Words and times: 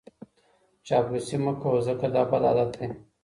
چاپلوسي 0.85 1.37
مه 1.43 1.53
کوه 1.61 1.79
ځکه 1.87 2.05
دا 2.15 2.23
بد 2.29 2.43
عادت 2.47 2.69
دی. 2.77 2.87